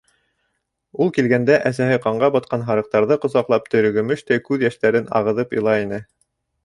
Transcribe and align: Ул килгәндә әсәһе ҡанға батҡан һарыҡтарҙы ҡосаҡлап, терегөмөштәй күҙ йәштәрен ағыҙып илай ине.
Ул 1.05 1.11
килгәндә 1.17 1.57
әсәһе 1.71 1.99
ҡанға 2.07 2.29
батҡан 2.37 2.65
һарыҡтарҙы 2.69 3.17
ҡосаҡлап, 3.27 3.67
терегөмөштәй 3.75 4.43
күҙ 4.49 4.65
йәштәрен 4.71 5.13
ағыҙып 5.21 5.55
илай 5.61 5.87
ине. 5.89 6.01